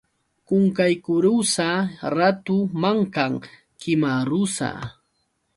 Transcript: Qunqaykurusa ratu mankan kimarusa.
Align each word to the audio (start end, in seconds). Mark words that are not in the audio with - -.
Qunqaykurusa 0.47 1.67
ratu 2.15 2.57
mankan 2.81 3.33
kimarusa. 3.79 4.69